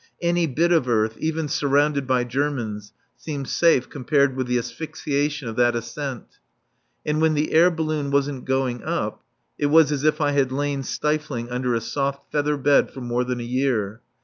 Any 0.23 0.47
bit 0.47 0.71
of 0.71 0.87
earth, 0.89 1.15
even 1.19 1.47
surrounded 1.47 2.07
by 2.07 2.23
Germans, 2.23 2.91
seems 3.15 3.51
safe 3.51 3.87
compared 3.87 4.35
with 4.35 4.47
the 4.47 4.57
asphyxiation 4.57 5.47
of 5.47 5.55
that 5.57 5.75
ascent. 5.75 6.39
And 7.05 7.21
when 7.21 7.35
the 7.35 7.51
air 7.53 7.69
balloon 7.69 8.09
wasn't 8.09 8.45
going 8.45 8.83
up 8.83 9.23
it 9.59 9.67
was 9.67 9.91
as 9.91 10.03
if 10.03 10.19
I 10.19 10.31
had 10.31 10.51
lain 10.51 10.81
stifling 10.81 11.51
under 11.51 11.75
a 11.75 11.81
soft 11.81 12.31
feather 12.31 12.57
bed 12.57 12.89
for 12.89 13.01
more 13.01 13.23
than 13.23 13.39
a 13.39 13.43
year. 13.43 14.01